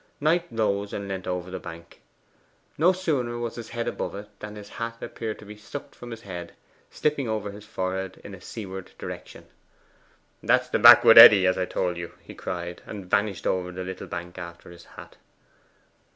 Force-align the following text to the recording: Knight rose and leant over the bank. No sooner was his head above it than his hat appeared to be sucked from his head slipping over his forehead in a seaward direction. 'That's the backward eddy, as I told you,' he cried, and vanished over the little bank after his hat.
Knight 0.19 0.47
rose 0.49 0.93
and 0.93 1.07
leant 1.07 1.27
over 1.27 1.51
the 1.51 1.59
bank. 1.59 2.01
No 2.75 2.91
sooner 2.91 3.37
was 3.37 3.53
his 3.53 3.69
head 3.69 3.87
above 3.87 4.15
it 4.15 4.29
than 4.39 4.55
his 4.55 4.67
hat 4.69 4.97
appeared 4.99 5.37
to 5.37 5.45
be 5.45 5.55
sucked 5.55 5.93
from 5.93 6.09
his 6.09 6.21
head 6.21 6.55
slipping 6.89 7.29
over 7.29 7.51
his 7.51 7.65
forehead 7.67 8.19
in 8.23 8.33
a 8.33 8.41
seaward 8.41 8.93
direction. 8.97 9.45
'That's 10.41 10.69
the 10.69 10.79
backward 10.79 11.19
eddy, 11.19 11.45
as 11.45 11.55
I 11.55 11.65
told 11.65 11.97
you,' 11.97 12.13
he 12.19 12.33
cried, 12.33 12.81
and 12.87 13.11
vanished 13.11 13.45
over 13.45 13.71
the 13.71 13.83
little 13.83 14.07
bank 14.07 14.39
after 14.39 14.71
his 14.71 14.85
hat. 14.85 15.17